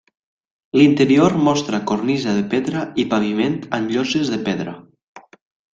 [0.79, 4.77] L'interior mostra cornisa de pedra i paviment amb lloses de pedra.